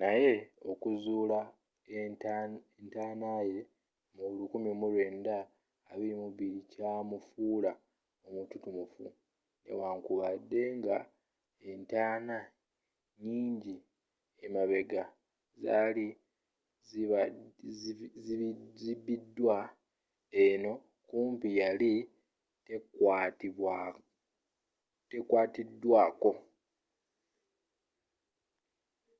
[0.00, 0.34] naye
[0.70, 1.38] okuzuula
[2.82, 3.60] entanaaye
[4.14, 7.72] mu 1922 kyamufuula
[8.26, 9.04] omututumufu
[9.64, 10.96] newankubadde nga
[11.70, 12.36] entaana
[13.24, 13.76] nyinji
[14.44, 15.02] emabega
[15.62, 16.06] zaali
[18.80, 19.58] zibbiddwa
[20.46, 20.72] eno
[21.08, 21.92] kumpi yali
[25.08, 26.32] tekwaatiddwaako